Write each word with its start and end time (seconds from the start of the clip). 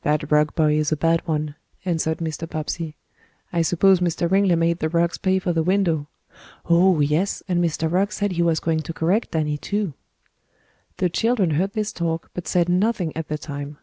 "That 0.00 0.32
Rugg 0.32 0.54
boy 0.54 0.78
is 0.78 0.92
a 0.92 0.96
bad 0.96 1.20
one," 1.26 1.54
answered 1.84 2.20
Mr. 2.20 2.48
Bobbsey. 2.48 2.96
"I 3.52 3.60
suppose 3.60 4.00
Mr. 4.00 4.30
Ringley 4.30 4.56
made 4.56 4.78
the 4.78 4.88
Ruggs 4.88 5.18
pay 5.18 5.38
for 5.38 5.52
the 5.52 5.62
window." 5.62 6.08
"Oh, 6.64 7.00
yes, 7.00 7.42
and 7.48 7.62
Mr. 7.62 7.92
Rugg 7.92 8.10
said 8.10 8.32
he 8.32 8.42
was 8.42 8.60
going 8.60 8.80
to 8.80 8.94
correct 8.94 9.32
Danny, 9.32 9.58
too." 9.58 9.92
The 10.96 11.10
children 11.10 11.50
heard 11.50 11.74
this 11.74 11.92
talk, 11.92 12.30
but 12.32 12.48
said 12.48 12.70
nothing 12.70 13.14
at 13.14 13.28
the 13.28 13.36
time. 13.36 13.76